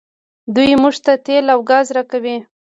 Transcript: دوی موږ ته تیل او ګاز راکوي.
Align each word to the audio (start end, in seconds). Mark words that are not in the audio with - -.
دوی 0.55 0.71
موږ 0.81 0.95
ته 1.05 1.13
تیل 1.25 1.45
او 1.53 1.59
ګاز 1.69 1.87
راکوي. 1.97 2.37